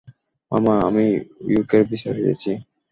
মামা, 0.51 0.73
আমি 0.87 1.05
ইউকের 1.51 1.81
ভিসা 1.89 2.11
পেয়েছি। 2.17 2.51